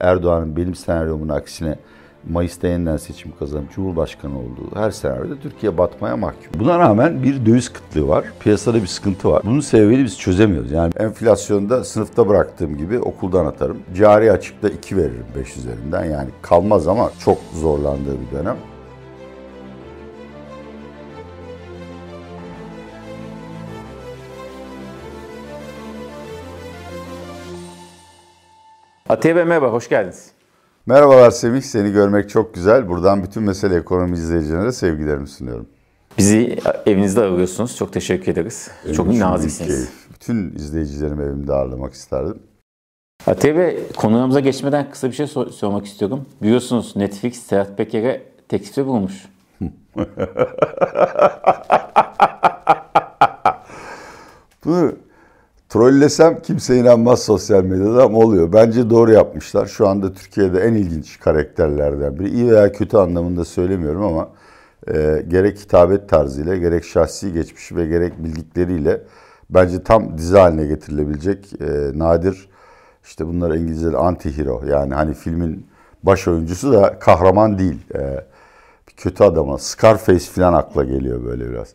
[0.00, 1.76] Erdoğan'ın benim senaryomun aksine
[2.28, 6.60] Mayıs'ta yeniden seçim kazanıp Cumhurbaşkanı olduğu her senaryoda Türkiye batmaya mahkum.
[6.60, 8.24] Buna rağmen bir döviz kıtlığı var.
[8.40, 9.42] Piyasada bir sıkıntı var.
[9.44, 10.70] Bunun sebebini biz çözemiyoruz.
[10.70, 13.78] Yani enflasyonda sınıfta bıraktığım gibi okuldan atarım.
[13.96, 16.04] Cari açıkta 2 veririm 5 üzerinden.
[16.04, 18.56] Yani kalmaz ama çok zorlandığı bir dönem.
[29.10, 30.30] Atiye Bey merhaba, hoş geldiniz.
[30.86, 32.88] Merhabalar Semih, seni görmek çok güzel.
[32.88, 35.66] Buradan bütün mesele ekonomi izleyicilerine sevgilerimi sunuyorum.
[36.18, 37.76] Bizi evinizde ağırlıyorsunuz.
[37.76, 38.70] Çok teşekkür ederiz.
[38.84, 39.68] Benim çok naziksiniz.
[39.68, 39.90] keyif.
[40.14, 42.38] Bütün izleyicilerimi evimde ağırlamak isterdim.
[43.26, 46.26] Atiye Bey, konularımıza geçmeden kısa bir şey sor- sormak istiyorum.
[46.42, 49.26] Biliyorsunuz Netflix Serhat Peker'e teklifte bulunmuş.
[54.64, 54.92] Bunu
[55.70, 58.52] trollesem kimse inanmaz sosyal medyada ama oluyor.
[58.52, 59.66] Bence doğru yapmışlar.
[59.66, 62.30] Şu anda Türkiye'de en ilginç karakterlerden biri.
[62.30, 64.28] İyi veya kötü anlamında söylemiyorum ama
[64.88, 69.02] e, gerek hitabet tarzıyla, gerek şahsi geçmişi ve gerek bildikleriyle
[69.50, 72.48] bence tam dizi haline getirilebilecek e, nadir
[73.04, 75.66] işte bunlar İngilizce'de anti-hero yani hani filmin
[76.02, 77.78] baş oyuncusu da kahraman değil.
[77.94, 78.24] E,
[78.88, 81.68] bir kötü adama Scarface falan akla geliyor böyle biraz.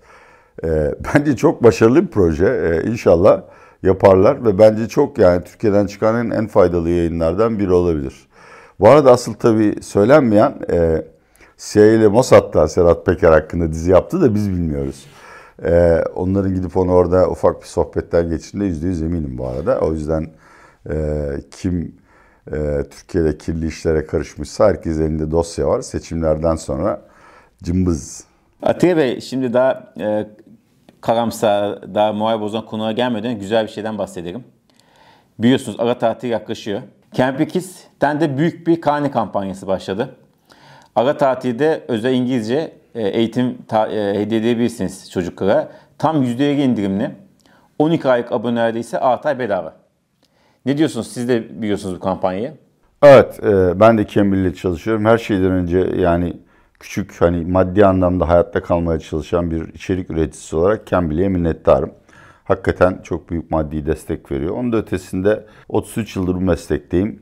[0.64, 2.46] E, bence çok başarılı bir proje.
[2.48, 3.42] E, inşallah
[3.86, 8.28] yaparlar ve bence çok yani Türkiye'den çıkan en, en faydalı yayınlardan biri olabilir.
[8.80, 11.06] Bu arada asıl tabii söylenmeyen e,
[11.58, 15.06] CIA ile Mossad'da Serhat Peker hakkında dizi yaptı da biz bilmiyoruz.
[15.64, 19.80] E, onların gidip onu orada ufak bir sohbetten geçtiğinde yüzde yüz eminim bu arada.
[19.80, 20.28] O yüzden
[20.90, 20.96] e,
[21.52, 21.96] kim
[22.52, 25.82] e, Türkiye'de kirli işlere karışmışsa herkes elinde dosya var.
[25.82, 27.02] Seçimlerden sonra
[27.64, 28.24] cımbız.
[28.62, 30.28] Atiye Bey, şimdi daha e,
[31.06, 34.44] karamsar, daha moral bozan konuya gelmeden güzel bir şeyden bahsedelim.
[35.40, 36.82] Biliyorsunuz ara tatil yaklaşıyor.
[37.14, 40.16] Camp Kids'ten de büyük bir karne kampanyası başladı.
[40.96, 45.72] Ara tatilde özel İngilizce e, eğitim ta, e, hediye edebilirsiniz çocuklara.
[45.98, 47.12] Tam %50 indirimli.
[47.80, 49.74] 12 aylık abonelerde ise 6 ay bedava.
[50.66, 51.08] Ne diyorsunuz?
[51.08, 52.54] Siz de biliyorsunuz bu kampanyayı.
[53.04, 55.06] Evet, e, ben de Cambly çalışıyorum.
[55.06, 56.34] Her şeyden önce yani
[56.86, 61.92] küçük hani maddi anlamda hayatta kalmaya çalışan bir içerik üreticisi olarak Cambly'e minnettarım.
[62.44, 64.56] Hakikaten çok büyük maddi destek veriyor.
[64.56, 67.20] Onun da ötesinde 33 yıldır bu meslekteyim.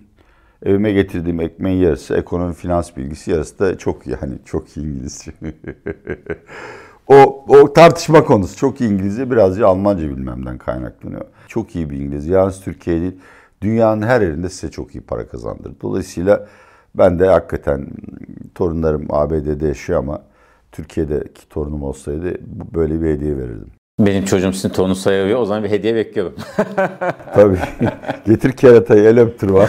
[0.64, 5.32] Evime getirdiğim ekmeğin yarısı ekonomi finans bilgisi yarısı da çok iyi hani çok iyi İngilizce.
[7.08, 8.58] o, o tartışma konusu.
[8.58, 11.26] Çok iyi İngilizce birazcık Almanca bilmemden kaynaklanıyor.
[11.48, 12.34] Çok iyi bir İngilizce.
[12.34, 13.16] Yalnız Türkiye değil
[13.62, 15.76] dünyanın her yerinde size çok iyi para kazandırır.
[15.82, 16.48] Dolayısıyla
[16.96, 17.88] ben de hakikaten
[18.56, 20.22] torunlarım ABD'de yaşıyor ama
[20.72, 22.34] Türkiye'deki torunum olsaydı
[22.74, 23.72] böyle bir hediye verirdim.
[24.00, 25.40] Benim çocuğum sizin torunu sayılıyor.
[25.40, 26.36] O zaman bir hediye bekliyorum.
[27.34, 27.58] Tabii.
[28.26, 29.68] Getir keratayı el öptürme.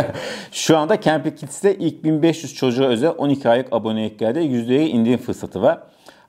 [0.52, 5.78] Şu anda Camp Kids'te ilk 1500 çocuğa özel 12 aylık aboneliklerde %50 indirim fırsatı var.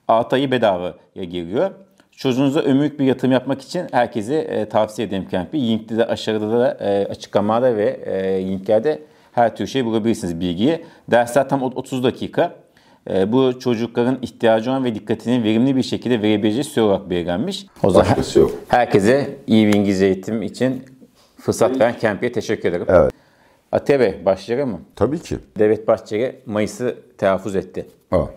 [0.07, 1.71] 6 ayı bedavaya giriyor.
[2.11, 5.67] Çocuğunuza ömürlük bir yatırım yapmak için herkese e, tavsiye ederim Camp'i.
[5.67, 9.01] Linkte de aşağıda da e, açıklamada ve e, linklerde
[9.37, 10.85] her tür şey bulabilirsiniz bilgiyi.
[11.11, 12.55] Dersler tam 30 dakika.
[13.09, 17.65] E, bu çocukların ihtiyacı olan ve dikkatini verimli bir şekilde verebileceği süre olarak belirlenmiş.
[17.83, 18.51] O zaman Başkası yok.
[18.67, 20.83] herkese iyi bir İngilizce eğitim için
[21.39, 22.85] fırsat veren Camp'e teşekkür ederim.
[22.89, 23.11] Evet.
[23.71, 24.79] Atiye Bey başlayalım mı?
[24.95, 25.37] Tabii ki.
[25.59, 27.85] Devlet Bahçeli Mayıs'ı telaffuz etti.
[28.09, 28.29] Ha.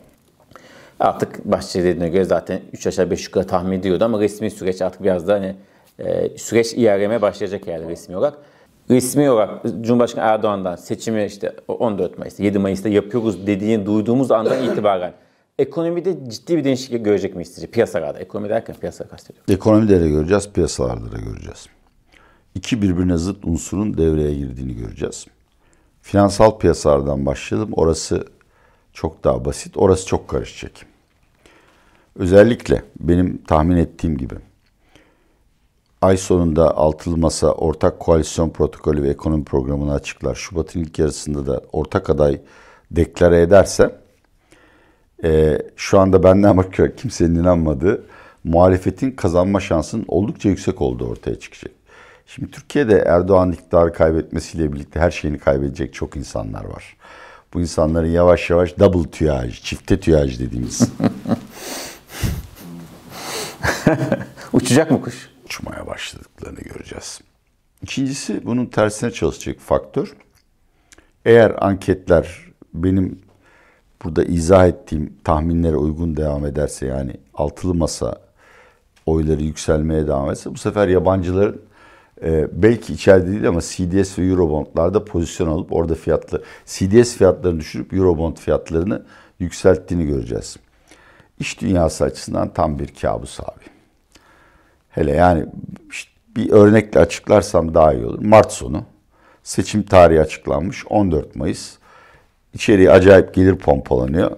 [1.01, 5.03] Artık Bahçeli dediğine göre zaten 3 aşağı 5 yukarı tahmin ediyordu ama resmi süreç artık
[5.03, 5.55] biraz daha hani
[5.99, 8.39] e, süreç ilerlemeye başlayacak yani resmi olarak.
[8.91, 15.15] Resmi olarak Cumhurbaşkanı Erdoğan'dan seçimi işte 14 Mayıs'ta 7 Mayıs'ta yapıyoruz dediğini duyduğumuz andan itibaren
[15.59, 17.67] ekonomide ciddi bir değişiklik görecek miyiz sizce?
[17.67, 18.19] Piyasalarda.
[18.19, 19.55] Ekonomi derken piyasa kastediyorum.
[19.55, 21.67] Ekonomide de göreceğiz, piyasalarda da göreceğiz.
[22.55, 25.27] İki birbirine zıt unsurun devreye girdiğini göreceğiz.
[26.03, 27.71] Finansal piyasalardan başlayalım.
[27.73, 28.25] Orası
[28.93, 30.73] çok daha basit, orası çok karışacak.
[32.17, 34.35] Özellikle benim tahmin ettiğim gibi
[36.03, 40.35] ay sonunda altılı masa ortak koalisyon protokolü ve ekonomi programını açıklar.
[40.35, 42.41] Şubat'ın ilk yarısında da ortak aday
[42.91, 43.97] deklare ederse
[45.25, 48.07] e, şu anda benden bakıyor kimsenin inanmadığı
[48.45, 51.73] muhalefetin kazanma şansının oldukça yüksek olduğu ortaya çıkacak.
[52.27, 56.97] Şimdi Türkiye'de Erdoğan iktidarı kaybetmesiyle birlikte her şeyini kaybedecek çok insanlar var.
[57.55, 60.83] Bu insanların yavaş yavaş double tüyaj, çifte tüyaj dediğimiz
[64.53, 65.31] Uçacak mı kuş?
[65.61, 67.21] Uçmaya başladıklarını göreceğiz.
[67.83, 70.17] İkincisi bunun tersine çalışacak faktör.
[71.25, 72.39] Eğer anketler
[72.75, 73.19] benim
[74.05, 78.21] burada izah ettiğim tahminlere uygun devam ederse yani altılı masa
[79.07, 81.63] oyları yükselmeye devam etse bu sefer yabancıların
[82.23, 87.95] e, belki içeride değil ama CDS ve Eurobond'larda pozisyon alıp orada fiyatlı CDS fiyatlarını düşürüp
[87.95, 89.03] Eurobond fiyatlarını
[89.39, 90.57] yükselttiğini göreceğiz.
[91.39, 93.70] İş dünyası açısından tam bir kabus abi.
[94.91, 95.47] Hele yani
[95.91, 98.25] işte bir örnekle açıklarsam daha iyi olur.
[98.25, 98.85] Mart sonu
[99.43, 101.77] seçim tarihi açıklanmış 14 Mayıs.
[102.55, 104.31] İçeriye acayip gelir pompalanıyor.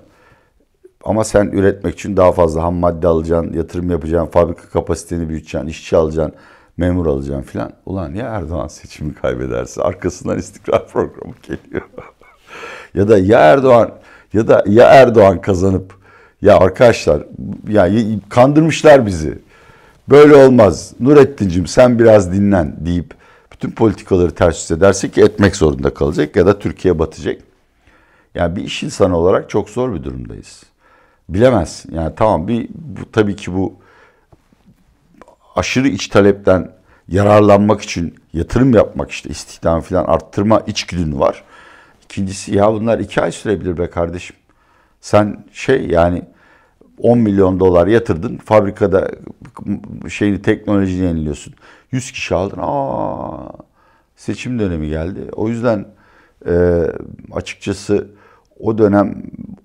[1.05, 5.97] Ama sen üretmek için daha fazla ham madde alacaksın, yatırım yapacaksın, fabrika kapasiteni büyüteceksin, işçi
[5.97, 6.35] alacaksın,
[6.77, 7.73] memur alacaksın filan.
[7.87, 11.83] Ulan ya Erdoğan seçimi kaybederse arkasından istikrar programı geliyor.
[12.95, 13.91] ya da ya Erdoğan
[14.33, 15.95] ya da ya Erdoğan kazanıp
[16.43, 17.23] ya arkadaşlar
[17.69, 17.89] ya
[18.29, 19.39] kandırmışlar bizi.
[20.09, 20.93] Böyle olmaz.
[21.01, 23.15] Nurettin'cim sen biraz dinlen deyip
[23.53, 27.43] bütün politikaları ters yüz ederse ki etmek zorunda kalacak ya da Türkiye batacak.
[28.35, 30.63] Yani bir iş insanı olarak çok zor bir durumdayız.
[31.29, 31.95] Bilemezsin.
[31.95, 33.75] Yani tamam bir bu, tabii ki bu
[35.57, 36.73] aşırı iç talepten
[37.09, 41.45] yararlanmak için yatırım yapmak işte istihdam falan arttırma içgüdün var.
[42.05, 44.37] İkincisi ya bunlar iki ay sürebilir be kardeşim.
[45.01, 46.23] Sen şey yani
[46.99, 49.11] 10 milyon dolar yatırdın fabrikada
[50.09, 51.55] şeyini teknolojini yeniliyorsun.
[51.93, 52.59] 100 kişi aldın.
[52.61, 53.53] Aa
[54.17, 55.21] seçim dönemi geldi.
[55.33, 55.87] O yüzden
[56.47, 56.83] e,
[57.33, 58.07] açıkçası
[58.61, 59.23] o dönem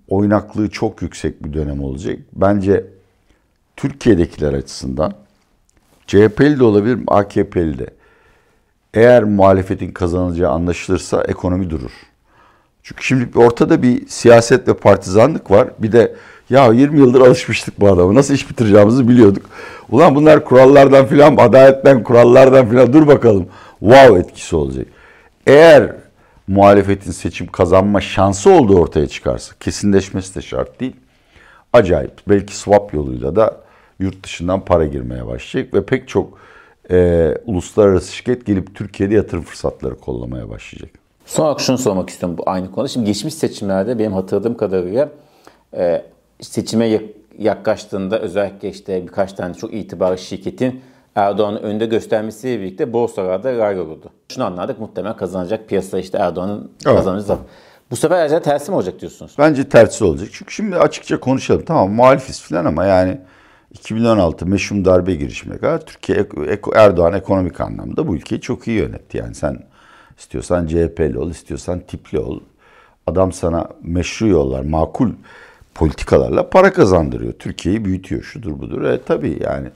[0.07, 2.19] oynaklığı çok yüksek bir dönem olacak.
[2.33, 2.85] Bence
[3.75, 5.13] Türkiye'dekiler açısından
[6.07, 7.87] CHP'li de olabilir, AKP'li de.
[8.93, 11.91] Eğer muhalefetin kazanacağı anlaşılırsa ekonomi durur.
[12.83, 15.69] Çünkü şimdi ortada bir siyaset ve partizanlık var.
[15.79, 16.15] Bir de
[16.49, 18.15] ya 20 yıldır alışmıştık bu adamı.
[18.15, 19.45] Nasıl iş bitireceğimizi biliyorduk.
[19.89, 23.47] Ulan bunlar kurallardan filan, adaletten, kurallardan filan dur bakalım.
[23.79, 24.87] Wow etkisi olacak.
[25.47, 25.91] Eğer
[26.47, 30.95] muhalefetin seçim kazanma şansı olduğu ortaya çıkarsa, kesinleşmesi de şart değil.
[31.73, 32.11] Acayip.
[32.29, 33.57] Belki swap yoluyla da
[33.99, 36.37] yurt dışından para girmeye başlayacak ve pek çok
[36.91, 40.89] e, uluslararası şirket gelip Türkiye'de yatırım fırsatları kollamaya başlayacak.
[41.25, 42.87] Son olarak şunu sormak istiyorum bu aynı konuda.
[42.87, 45.09] Şimdi geçmiş seçimlerde benim hatırladığım kadarıyla
[45.77, 46.03] e,
[46.41, 47.01] seçime
[47.37, 50.81] yaklaştığında özellikle işte birkaç tane çok itibarlı şirketin
[51.15, 54.09] Erdoğan'ı önde göstermesiyle birlikte borsalarda ray olurdu.
[54.29, 56.97] Şunu anladık muhtemelen kazanacak piyasa işte Erdoğan'ın evet.
[56.97, 57.37] kazanacağı
[57.91, 59.35] Bu sefer acaba tersi mi olacak diyorsunuz?
[59.37, 60.29] Bence tersi olacak.
[60.31, 61.63] Çünkü şimdi açıkça konuşalım.
[61.65, 63.17] Tamam muhalifiz falan ama yani
[63.71, 66.25] 2016 meşhum darbe girişimine kadar Türkiye
[66.75, 69.17] Erdoğan ekonomik anlamda bu ülkeyi çok iyi yönetti.
[69.17, 69.59] Yani sen
[70.17, 72.39] istiyorsan CHP'li ol, istiyorsan tipli ol.
[73.07, 75.09] Adam sana meşru yollar, makul
[75.77, 77.33] politikalarla para kazandırıyor.
[77.33, 78.83] Türkiye'yi büyütüyor, şudur budur.
[78.83, 79.67] E tabii yani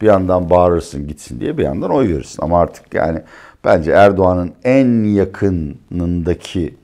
[0.00, 2.42] bir yandan bağırırsın gitsin diye bir yandan oy verirsin.
[2.42, 3.22] Ama artık yani
[3.64, 6.74] bence Erdoğan'ın en yakınındaki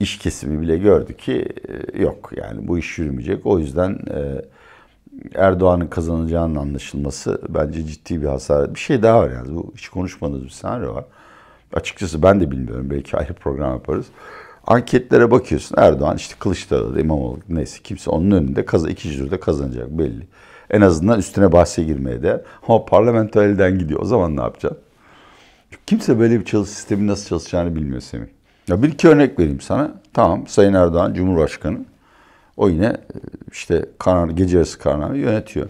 [0.00, 1.48] iş kesimi bile gördü ki
[1.94, 3.46] e, yok yani bu iş yürümeyecek.
[3.46, 4.42] O yüzden e,
[5.34, 8.74] Erdoğan'ın kazanacağının anlaşılması bence ciddi bir hasar.
[8.74, 11.04] Bir şey daha var yani bu hiç konuşmadığımız bir senaryo var.
[11.72, 14.06] Açıkçası ben de bilmiyorum belki ayrı program yaparız.
[14.66, 20.26] Anketlere bakıyorsun Erdoğan işte Kılıçdaroğlu, İmamoğlu neyse kimse onun önünde kaz ikinci turda kazanacak belli.
[20.70, 22.40] En azından üstüne bahse girmeye değer.
[22.68, 24.00] Ama parlamento elden gidiyor.
[24.00, 24.80] O zaman ne yapacaksın?
[25.86, 28.26] Kimse böyle bir çalış sistemi nasıl çalışacağını bilmiyor Semih.
[28.68, 29.92] Ya bir iki örnek vereyim sana.
[30.12, 31.78] Tamam Sayın Erdoğan Cumhurbaşkanı.
[32.56, 32.96] O yine e,
[33.52, 35.68] işte karar, gece yarısı kararname yönetiyor.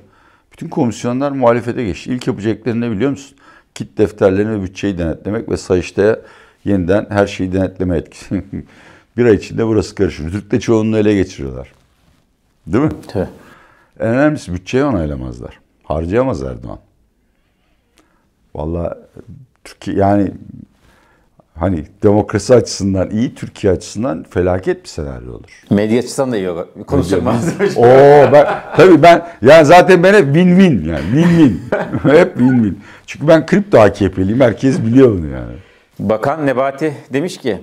[0.52, 2.10] Bütün komisyonlar muhalefete geçti.
[2.10, 3.36] İlk yapacakları ne biliyor musun?
[3.74, 6.18] Kit defterlerini ve bütçeyi denetlemek ve Sayıştay'a
[6.64, 8.44] yeniden her şeyi denetleme etkisi.
[9.16, 10.30] bir ay içinde burası karışır.
[10.30, 11.72] Türk'te çoğunluğu ele geçiriyorlar.
[12.66, 12.90] Değil mi?
[13.08, 13.28] Tabii.
[14.00, 15.60] En önemlisi bütçeyi onaylamazlar.
[15.82, 16.78] Harcayamaz Erdoğan.
[18.54, 18.94] Vallahi
[19.64, 20.32] Türkiye yani
[21.54, 25.62] hani demokrasi açısından iyi, Türkiye açısından felaket bir senaryo olur.
[25.70, 26.66] Medya açısından da iyi olur.
[26.86, 27.22] Konuşacak
[27.76, 31.56] Oo ben tabii ben yani zaten ben hep win-win yani win-win.
[32.18, 32.74] hep win-win.
[33.06, 34.40] Çünkü ben kripto AKP'liyim.
[34.40, 35.54] Herkes biliyor bunu yani.
[35.98, 37.58] Bakan Nebati demiş ki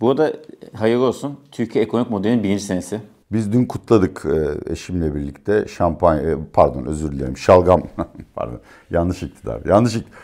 [0.00, 0.32] burada
[0.74, 3.00] hayırlı olsun Türkiye ekonomik modelinin birinci senesi.
[3.32, 7.82] Biz dün kutladık e, eşimle birlikte şampanya, e, pardon özür dilerim, şalgam,
[8.34, 8.60] pardon
[8.90, 10.18] yanlış iktidar, yanlış iktidar.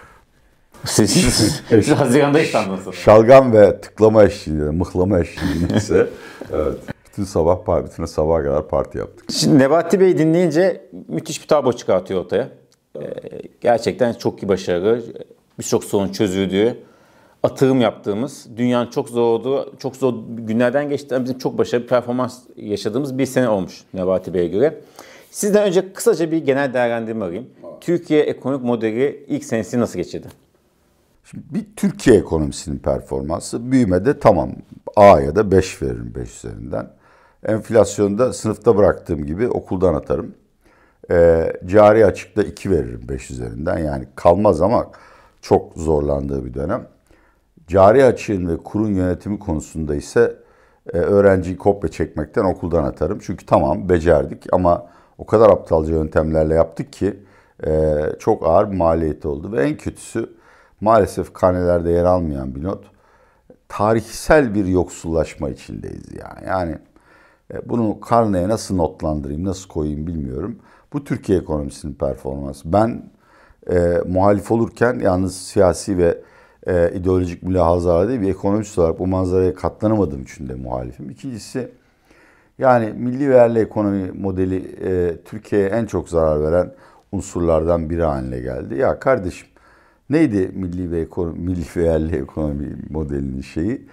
[0.85, 1.11] Siz,
[1.69, 2.93] siz Haziran'da İstanbul'da.
[2.93, 6.07] Şalgam ve tıklama eşliğinde, mıhlama eşliğinde ise
[6.53, 6.75] evet.
[7.09, 9.31] Bütün sabah, bütün sabah kadar parti yaptık.
[9.31, 12.49] Şimdi Nebati Bey dinleyince müthiş bir tablo çıkartıyor ortaya.
[12.97, 13.03] Ee,
[13.61, 15.03] gerçekten çok iyi başarılı.
[15.59, 16.77] Birçok sorun çözüldüğü
[17.43, 21.17] atığım yaptığımız, dünyanın çok zor olduğu, çok zor günlerden geçti.
[21.21, 24.81] Bizim çok başarılı performans yaşadığımız bir sene olmuş Nebati Bey'e göre.
[25.31, 27.47] Sizden önce kısaca bir genel değerlendirme alayım.
[27.81, 30.29] Türkiye ekonomik modeli ilk senesi nasıl geçirdi?
[31.25, 34.51] Şimdi bir Türkiye ekonomisinin performansı büyümede tamam
[34.97, 36.91] A ya da 5 veririm 5 üzerinden.
[37.47, 40.35] Enflasyonda sınıfta bıraktığım gibi okuldan atarım.
[41.11, 43.79] E, cari açıkta 2 veririm 5 üzerinden.
[43.79, 44.91] Yani kalmaz ama
[45.43, 46.87] çok zorlandığı bir dönem.
[47.73, 50.37] Cari açığın ve kurun yönetimi konusunda ise
[50.93, 53.19] e, öğrenciyi kopya çekmekten okuldan atarım.
[53.23, 54.87] Çünkü tamam becerdik ama
[55.19, 57.21] o kadar aptalca yöntemlerle yaptık ki
[57.67, 59.53] e, çok ağır bir maliyeti oldu.
[59.53, 60.33] Ve en kötüsü
[60.81, 62.85] maalesef karnelerde yer almayan bir not.
[63.69, 66.49] Tarihsel bir yoksullaşma içindeyiz yani.
[66.49, 66.79] Yani
[67.55, 70.59] e, bunu karneye nasıl notlandırayım, nasıl koyayım bilmiyorum.
[70.93, 72.73] Bu Türkiye ekonomisinin performansı.
[72.73, 73.11] Ben
[73.71, 76.19] e, muhalif olurken yalnız siyasi ve
[76.67, 81.11] e, ideolojik mülahazalar değil bir ekonomist olarak bu manzaraya katlanamadığım için de muhalifim.
[81.11, 81.69] İkincisi
[82.59, 86.73] yani milli ve yerli ekonomi modeli e, Türkiye'ye en çok zarar veren
[87.13, 88.75] unsurlardan biri haline geldi.
[88.75, 89.49] Ya kardeşim
[90.11, 93.87] neydi milli ve ekonomi, milli ve yerli ekonomi modelinin şeyi?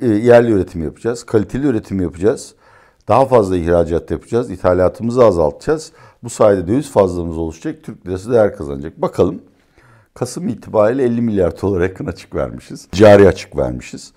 [0.00, 2.54] E, yerli üretim yapacağız, kaliteli üretim yapacağız.
[3.08, 5.92] Daha fazla ihracat yapacağız, ithalatımızı azaltacağız.
[6.22, 9.02] Bu sayede döviz fazlamız oluşacak, Türk lirası değer kazanacak.
[9.02, 9.42] Bakalım
[10.14, 12.88] Kasım itibariyle 50 milyar dolar yakın açık vermişiz.
[12.92, 14.12] Cari açık vermişiz.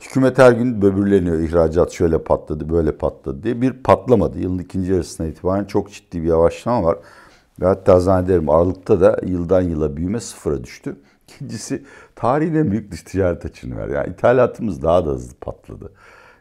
[0.00, 1.38] Hükümet her gün böbürleniyor.
[1.38, 3.60] İhracat şöyle patladı, böyle patladı diye.
[3.60, 4.38] Bir patlamadı.
[4.38, 6.98] Yılın ikinci yarısına itibaren çok ciddi bir yavaşlama var.
[7.60, 10.96] Ve hatta zannederim Aralık'ta da yıldan yıla büyüme sıfıra düştü.
[11.28, 11.84] İkincisi
[12.16, 13.88] tarihin en büyük dış ticaret açığını ver.
[13.88, 15.92] Yani ithalatımız daha da hızlı patladı.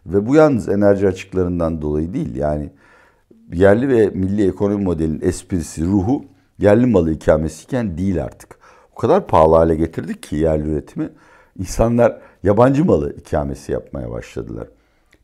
[0.06, 2.36] Ve bu yalnız enerji açıklarından dolayı değil.
[2.36, 2.70] Yani
[3.54, 6.26] yerli ve milli ekonomi modelinin esprisi, ruhu
[6.60, 8.63] yerli malı ikamesiyken değil artık.
[8.94, 11.10] O kadar pahalı hale getirdik ki yerli üretimi.
[11.60, 14.68] İnsanlar yabancı malı ikamesi yapmaya başladılar.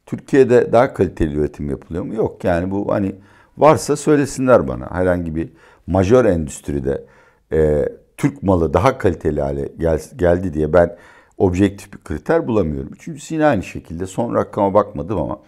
[0.06, 2.16] Türkiye'de daha kaliteli üretim yapılıyor mu?
[2.16, 3.16] Yok yani bu hani
[3.58, 4.92] varsa söylesinler bana.
[4.92, 5.50] Herhangi bir
[5.88, 7.06] majör endüstride
[7.52, 10.98] e, Türk malı daha kaliteli hale gel, geldi diye ben
[11.38, 12.94] objektif bir kriter bulamıyorum.
[12.94, 15.40] Üçüncüsü yine aynı şekilde son rakama bakmadım ama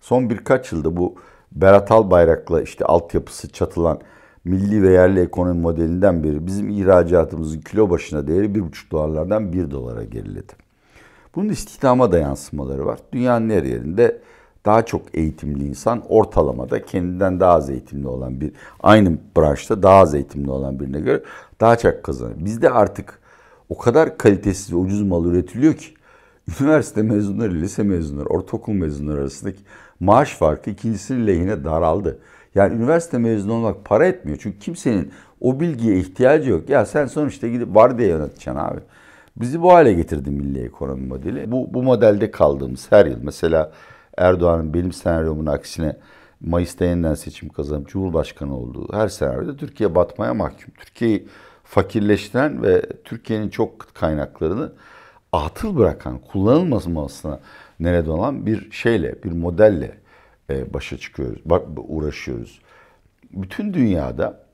[0.00, 1.14] son birkaç yılda bu
[1.52, 4.00] Berat Albayrak'la işte altyapısı çatılan
[4.44, 10.04] milli ve yerli ekonomi modelinden beri bizim ihracatımızın kilo başına değeri 1,5 dolarlardan 1 dolara
[10.04, 10.52] geriledi.
[11.34, 12.98] Bunun istihdama da yansımaları var.
[13.12, 14.20] Dünyanın her yerinde
[14.66, 20.14] daha çok eğitimli insan ortalamada kendinden daha az eğitimli olan bir aynı branşta daha az
[20.14, 21.22] eğitimli olan birine göre
[21.60, 22.34] daha çok kazanır.
[22.38, 23.18] Bizde artık
[23.68, 25.86] o kadar kalitesiz ve ucuz mal üretiliyor ki
[26.60, 29.62] üniversite mezunları, lise mezunları, ortaokul mezunları arasındaki
[30.00, 32.18] maaş farkı ikincisinin lehine daraldı.
[32.54, 34.38] Yani üniversite mezunu olmak para etmiyor.
[34.42, 36.68] Çünkü kimsenin o bilgiye ihtiyacı yok.
[36.68, 38.80] Ya sen sonuçta gidip var diye yöneteceksin abi.
[39.36, 41.52] Bizi bu hale getirdi milli ekonomi modeli.
[41.52, 43.72] Bu, bu modelde kaldığımız her yıl mesela
[44.18, 45.96] Erdoğan'ın benim senaryomun aksine
[46.40, 50.74] Mayıs'ta yeniden seçim kazanıp Cumhurbaşkanı olduğu her senaryoda Türkiye batmaya mahkum.
[50.78, 51.28] Türkiye'yi
[51.64, 54.72] fakirleştiren ve Türkiye'nin çok kaynaklarını
[55.32, 57.40] atıl bırakan, kullanılmamasına
[57.80, 60.03] neden olan bir şeyle, bir modelle
[60.50, 61.42] başa çıkıyoruz,
[61.88, 62.60] uğraşıyoruz.
[63.32, 64.44] Bütün dünyada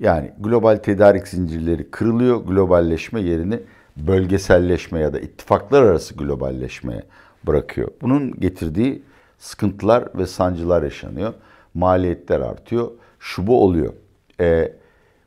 [0.00, 2.36] yani global tedarik zincirleri kırılıyor.
[2.36, 3.60] Globalleşme yerini
[3.96, 7.02] bölgeselleşme ya da ittifaklar arası globalleşmeye
[7.46, 7.88] bırakıyor.
[8.00, 9.02] Bunun getirdiği
[9.38, 11.34] sıkıntılar ve sancılar yaşanıyor.
[11.74, 12.90] Maliyetler artıyor.
[13.18, 13.92] Şu bu oluyor.
[14.40, 14.72] Ee,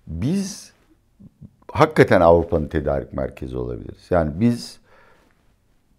[0.08, 0.74] biz
[1.72, 4.06] hakikaten Avrupa'nın tedarik merkezi olabiliriz.
[4.10, 4.80] Yani biz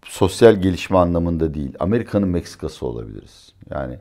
[0.05, 3.53] sosyal gelişme anlamında değil, Amerika'nın Meksikası olabiliriz.
[3.69, 3.97] Yani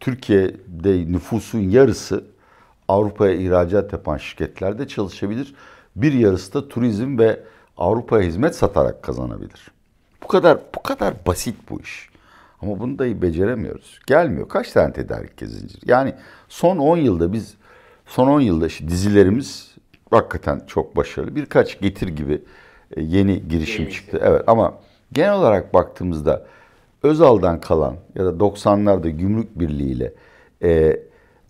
[0.00, 2.24] Türkiye'de nüfusun yarısı
[2.88, 5.54] Avrupa'ya ihracat yapan şirketlerde çalışabilir.
[5.96, 7.40] Bir yarısı da turizm ve
[7.76, 9.70] Avrupa'ya hizmet satarak kazanabilir.
[10.22, 12.08] Bu kadar bu kadar basit bu iş.
[12.62, 14.00] Ama bunu da beceremiyoruz.
[14.06, 14.48] Gelmiyor.
[14.48, 15.80] Kaç tane tedarik zinciri?
[15.84, 16.14] Yani
[16.48, 17.54] son 10 yılda biz
[18.06, 19.74] son 10 yılda işte dizilerimiz
[20.10, 21.36] hakikaten çok başarılı.
[21.36, 22.42] Birkaç getir gibi
[22.96, 24.20] e, yeni girişim çıktı.
[24.22, 24.74] Evet ama
[25.16, 26.46] genel olarak baktığımızda
[27.02, 30.12] Özal'dan kalan ya da 90'larda gümrük birliğiyle
[30.62, 30.96] e,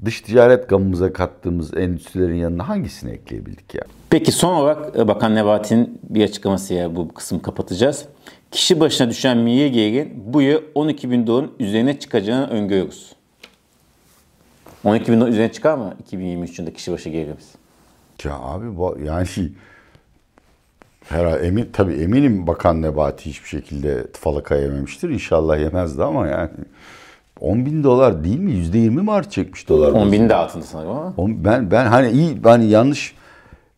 [0.04, 3.82] dış ticaret gamımıza kattığımız endüstrilerin yanına hangisini ekleyebildik ya?
[4.11, 8.04] Peki son olarak e, Bakan Nebati'nin bir açıklamasıyla bu kısmı kapatacağız.
[8.50, 13.12] Kişi başına düşen milli gelirin bu yıl 12 bin doların üzerine çıkacağını öngörüyoruz.
[14.85, 17.54] 12 bin doların üzerine çıkar mı 2023 yılında kişi başı gelirimiz?
[18.25, 18.66] Ya abi
[19.06, 19.26] yani
[21.08, 25.10] Herhalde emin, tabii eminim Bakan Nebati hiçbir şekilde falaka yememiştir.
[25.10, 26.50] İnşallah yemezdi ama yani
[27.40, 28.52] 10 bin dolar değil mi?
[28.52, 29.92] Yüzde yirmi mi artacakmış dolar?
[29.92, 31.14] 10 bin de altında sanırım ama.
[31.18, 33.14] Ben, ben hani iyi, hani yanlış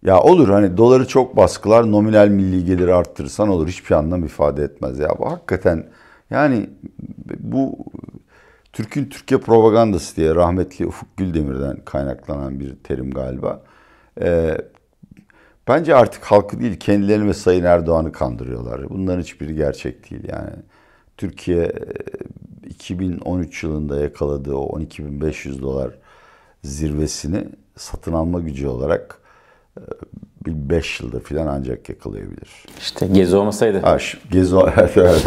[0.03, 4.99] ya olur hani doları çok baskılar nominal milli geliri arttırırsan olur hiçbir anlam ifade etmez
[4.99, 5.09] ya.
[5.19, 5.87] Bu hakikaten
[6.31, 6.71] yani
[7.39, 7.79] bu
[8.73, 13.63] Türk'ün Türkiye propagandası diye rahmetli Ufuk Güldemir'den kaynaklanan bir terim galiba.
[14.21, 14.59] Ee,
[15.69, 18.91] Bence artık halkı değil kendilerini ve Sayın Erdoğan'ı kandırıyorlar.
[18.91, 20.51] Bunların hiçbiri gerçek değil yani.
[21.17, 21.73] Türkiye
[22.67, 25.91] 2013 e, yılında yakaladığı o 12.500 dolar
[26.65, 27.45] zirvesini
[27.77, 29.19] satın alma gücü olarak
[29.77, 29.83] e,
[30.47, 32.65] bir 5 yılda falan ancak yakalayabilir.
[32.79, 33.79] İşte gezi olmasaydı.
[33.79, 33.99] Ha,
[34.31, 35.27] gezi evet, evet.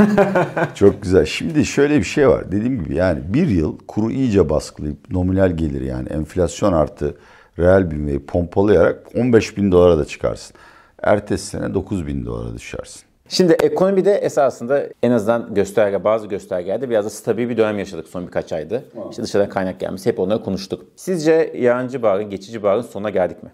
[0.75, 1.25] Çok güzel.
[1.25, 2.51] Şimdi şöyle bir şey var.
[2.51, 7.15] Dediğim gibi yani bir yıl kuru iyice baskılayıp nominal gelir yani enflasyon artı
[7.59, 10.55] reel büyümeyi pompalayarak 15 bin dolara da çıkarsın.
[11.03, 13.01] Ertesi sene 9 bin dolara düşersin.
[13.29, 18.27] Şimdi ekonomide esasında en azından gösterge, bazı göstergelerde biraz da stabil bir dönem yaşadık son
[18.27, 18.81] birkaç ayda.
[19.09, 20.85] İşte dışarıdan kaynak gelmesi hep onları konuştuk.
[20.95, 23.49] Sizce yancı bağın, geçici bağın sonuna geldik mi?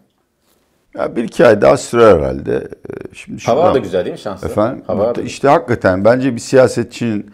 [0.95, 2.55] Ya bir iki ay daha sürer herhalde.
[2.55, 4.47] Ee, şimdi şuradan, Hava da güzel değil mi şanslı?
[4.47, 4.83] Efendim?
[4.87, 5.21] Hava da...
[5.21, 7.31] işte hakikaten bence bir siyasetçinin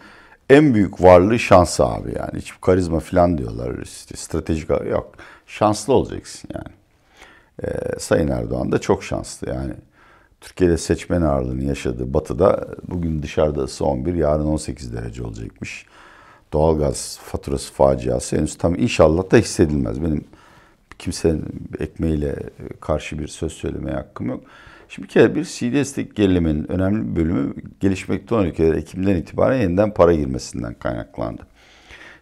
[0.50, 2.40] en büyük varlığı şansı abi yani.
[2.40, 3.78] Hiç karizma falan diyorlar.
[3.82, 5.12] İşte stratejik yok.
[5.46, 6.74] Şanslı olacaksın yani.
[7.64, 9.74] Ee, Sayın Erdoğan da çok şanslı yani.
[10.40, 15.86] Türkiye'de seçmen ağırlığını yaşadığı batıda bugün dışarıda ısı 11, yarın 18 derece olacakmış.
[16.52, 20.02] Doğalgaz faturası faciası henüz tam inşallah da hissedilmez.
[20.02, 20.24] Benim
[20.98, 22.36] kimsenin ekmeğiyle
[22.80, 24.44] karşı bir söz söylemeye hakkım yok.
[24.94, 29.94] Şimdi bir kere bir CDS'deki gerilemenin önemli bir bölümü gelişmekte olan ülkeler Ekim'den itibaren yeniden
[29.94, 31.42] para girmesinden kaynaklandı.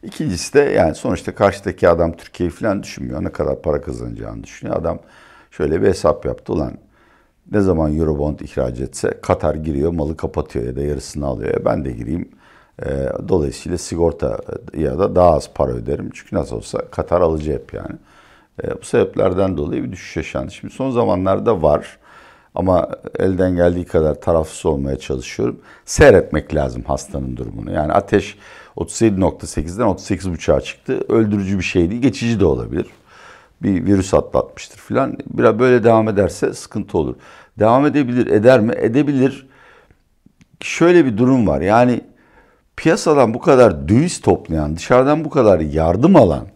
[0.02, 3.24] İkincisi de yani sonuçta karşıdaki adam Türkiye'yi falan düşünmüyor.
[3.24, 4.76] Ne kadar para kazanacağını düşünüyor.
[4.76, 4.98] Adam
[5.50, 6.52] şöyle bir hesap yaptı.
[6.52, 6.72] Ulan
[7.50, 11.54] ne zaman Eurobond ihraç etse Katar giriyor malı kapatıyor ya da yarısını alıyor.
[11.54, 12.28] E ben de gireyim.
[12.86, 14.38] E, dolayısıyla sigorta
[14.76, 16.10] ya da daha az para öderim.
[16.14, 17.96] Çünkü nasıl olsa Katar alıcı hep yani.
[18.64, 20.50] E, bu sebeplerden dolayı bir düşüş yaşandı.
[20.50, 21.98] Şimdi son zamanlarda var.
[22.54, 25.60] Ama elden geldiği kadar tarafsız olmaya çalışıyorum.
[25.84, 27.72] Seyretmek lazım hastanın durumunu.
[27.72, 28.36] Yani ateş
[28.76, 31.04] 37.8'den 38.5'a çıktı.
[31.08, 32.02] Öldürücü bir şey değil.
[32.02, 32.86] Geçici de olabilir.
[33.62, 35.16] Bir virüs atlatmıştır filan.
[35.26, 37.14] Biraz böyle devam ederse sıkıntı olur.
[37.58, 38.74] Devam edebilir, eder mi?
[38.76, 39.46] Edebilir.
[40.60, 41.60] Şöyle bir durum var.
[41.60, 42.00] Yani
[42.76, 46.46] piyasadan bu kadar döviz toplayan, dışarıdan bu kadar yardım alan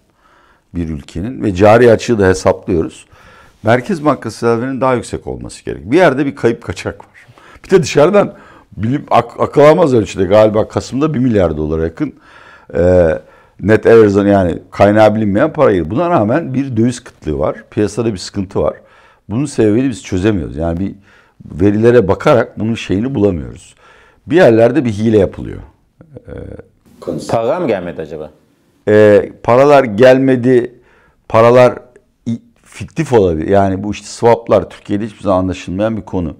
[0.74, 3.06] bir ülkenin ve cari açığı da hesaplıyoruz.
[3.66, 5.90] Merkez Bankası rezervinin daha yüksek olması gerek.
[5.90, 7.26] Bir yerde bir kayıp kaçak var.
[7.64, 8.34] Bir de dışarıdan
[8.76, 12.14] bilim ak akıl almaz ölçüde galiba Kasım'da 1 milyar dolara yakın
[12.74, 13.08] e,
[13.60, 15.90] net Arizona yani kaynağı bilinmeyen parayı.
[15.90, 17.64] Buna rağmen bir döviz kıtlığı var.
[17.70, 18.74] Piyasada bir sıkıntı var.
[19.28, 20.56] Bunun sebebini biz çözemiyoruz.
[20.56, 20.94] Yani bir
[21.44, 23.74] verilere bakarak bunun şeyini bulamıyoruz.
[24.26, 25.60] Bir yerlerde bir hile yapılıyor.
[26.28, 26.32] Ee,
[27.28, 28.30] Para mı gelmedi acaba?
[28.88, 30.72] E, paralar gelmedi.
[31.28, 31.85] Paralar
[32.76, 33.48] fiktif olabilir.
[33.48, 36.36] Yani bu işte swaplar Türkiye'de hiçbir zaman anlaşılmayan bir konu.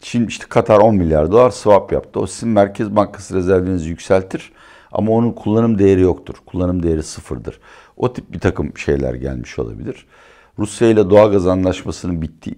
[0.00, 2.20] Çin işte Katar 10 milyar dolar swap yaptı.
[2.20, 4.52] O sizin Merkez Bankası rezervinizi yükseltir
[4.92, 6.34] ama onun kullanım değeri yoktur.
[6.46, 7.60] Kullanım değeri sıfırdır.
[7.96, 10.06] O tip bir takım şeyler gelmiş olabilir.
[10.58, 12.56] Rusya ile doğalgaz anlaşmasının bittiği,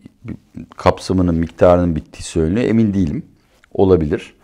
[0.77, 2.67] kapsamının miktarının bittiği söyleniyor.
[2.67, 3.27] Emin değilim.
[3.73, 4.35] Olabilir.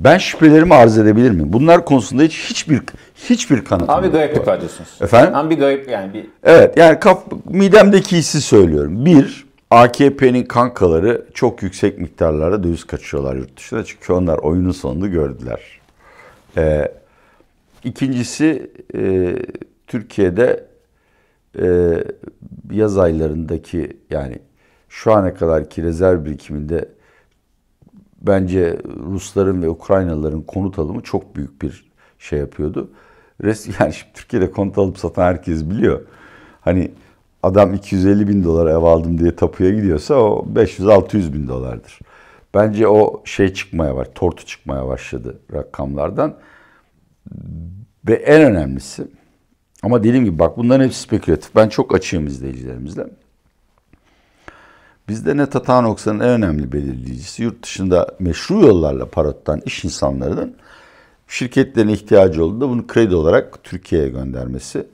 [0.00, 1.52] Ben şüphelerimi arz edebilir miyim?
[1.52, 2.80] Bunlar konusunda hiç hiçbir
[3.16, 4.98] hiçbir kanıtım Abi gariplik var diyorsunuz.
[5.00, 5.34] Efendim?
[5.34, 6.26] Abi bir garip yani bir...
[6.42, 9.04] Evet yani kaf, midemdeki hissi söylüyorum.
[9.04, 13.84] Bir, AKP'nin kankaları çok yüksek miktarlarda döviz kaçıyorlar yurt dışına.
[13.84, 15.60] Çünkü onlar oyunun sonunu gördüler.
[16.56, 16.92] Ee,
[17.84, 19.34] ikincisi e,
[19.86, 20.64] Türkiye'de
[21.58, 21.66] e,
[22.72, 24.38] yaz aylarındaki yani
[24.88, 26.88] şu ana kadarki rezerv birikiminde
[28.20, 28.78] bence
[29.12, 32.90] Rusların ve Ukraynalıların konut alımı çok büyük bir şey yapıyordu.
[33.44, 36.00] Res, yani şimdi Türkiye'de konut alıp satan herkes biliyor.
[36.60, 36.90] Hani
[37.42, 41.98] adam 250 bin dolar ev aldım diye tapuya gidiyorsa o 500-600 bin dolardır.
[42.54, 46.36] Bence o şey çıkmaya var, tortu çıkmaya başladı rakamlardan.
[48.08, 49.06] Ve en önemlisi
[49.82, 51.54] ama dediğim gibi bak bunların hepsi spekülatif.
[51.56, 53.06] Ben çok açığım izleyicilerimizle.
[55.10, 60.56] Bizde net hata noksanın en önemli belirleyicisi yurt dışında meşru yollarla para tutan iş insanlarının
[61.28, 64.86] şirketlerin ihtiyacı olduğunda bunu kredi olarak Türkiye'ye göndermesi.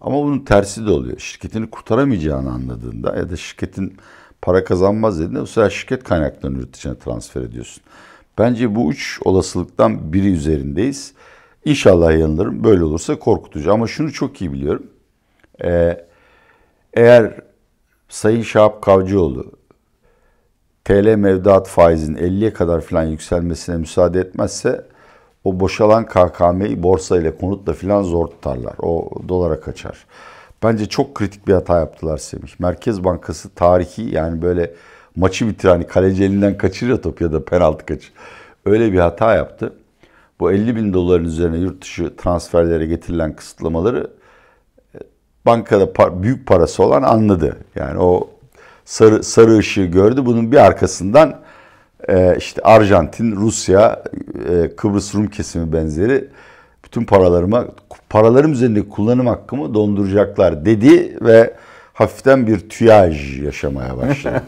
[0.00, 1.18] Ama bunun tersi de oluyor.
[1.18, 3.96] Şirketini kurtaramayacağını anladığında ya da şirketin
[4.42, 7.82] para kazanmaz dediğinde bu sefer şirket kaynaklarını yurt dışına transfer ediyorsun.
[8.38, 11.12] Bence bu üç olasılıktan biri üzerindeyiz.
[11.64, 12.64] İnşallah yanılırım.
[12.64, 13.72] Böyle olursa korkutucu.
[13.72, 14.86] Ama şunu çok iyi biliyorum.
[15.64, 16.06] Ee,
[16.92, 17.40] eğer
[18.08, 19.63] Sayın Şahap Kavcıoğlu
[20.84, 24.84] TL mevduat faizinin 50'ye kadar falan yükselmesine müsaade etmezse
[25.44, 28.74] o boşalan KKM'yi borsa ile konutla falan zor tutarlar.
[28.78, 30.06] O dolara kaçar.
[30.62, 32.48] Bence çok kritik bir hata yaptılar Semih.
[32.58, 34.74] Merkez Bankası tarihi yani böyle
[35.16, 38.12] maçı bitir hani kaleci elinden kaçırıyor top ya da penaltı kaçır.
[38.66, 39.72] Öyle bir hata yaptı.
[40.40, 44.10] Bu 50 bin doların üzerine yurt dışı transferlere getirilen kısıtlamaları
[44.94, 44.98] e,
[45.46, 47.56] bankada büyük parası olan anladı.
[47.74, 48.33] Yani o
[48.84, 50.26] sarı, sarı ışığı gördü.
[50.26, 51.40] Bunun bir arkasından
[52.08, 54.02] e, işte Arjantin, Rusya,
[54.50, 56.28] e, Kıbrıs Rum kesimi benzeri
[56.84, 57.64] bütün paralarıma
[58.08, 61.54] paralarım üzerindeki kullanım hakkımı donduracaklar dedi ve
[61.92, 64.42] hafiften bir tüyaj yaşamaya başladı.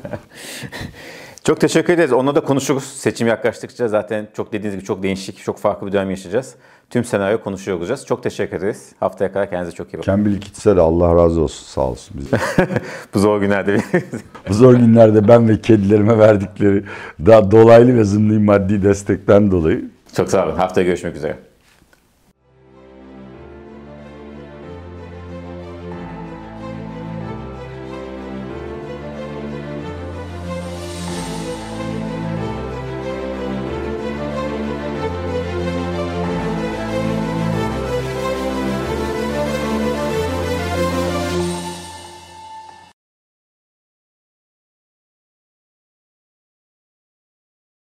[1.44, 2.12] Çok teşekkür ederiz.
[2.12, 2.84] Onunla da konuşuruz.
[2.84, 6.54] Seçim yaklaştıkça zaten çok dediğiniz gibi çok değişik, çok farklı bir dönem yaşayacağız.
[6.90, 8.06] Tüm senaryo konuşuyor olacağız.
[8.06, 8.92] Çok teşekkür ederiz.
[9.00, 10.02] Haftaya kadar kendinize çok iyi bakın.
[10.02, 12.36] Kembil Kitsel Allah razı olsun sağ olsun bize.
[13.14, 13.80] Bu zor günlerde
[14.48, 16.84] Bu zor günlerde ben ve kedilerime verdikleri
[17.26, 20.56] daha dolaylı ve zımni maddi destekten dolayı Çok sağ olun.
[20.56, 21.38] Haftaya görüşmek üzere.